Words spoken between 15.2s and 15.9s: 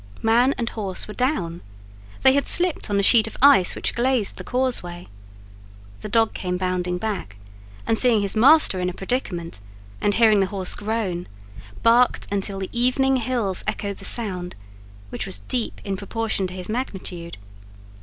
was deep